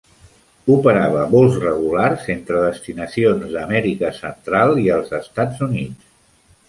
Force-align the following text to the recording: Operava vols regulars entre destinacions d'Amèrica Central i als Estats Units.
Operava 0.75 1.25
vols 1.33 1.57
regulars 1.63 2.25
entre 2.35 2.63
destinacions 2.63 3.53
d'Amèrica 3.57 4.13
Central 4.23 4.75
i 4.87 4.91
als 4.97 5.15
Estats 5.23 5.63
Units. 5.71 6.09